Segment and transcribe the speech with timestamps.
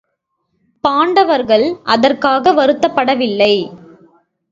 [0.83, 1.65] பாண்டவர்கள்
[1.83, 3.53] அதற்காக வருத்தப்படவில்லை.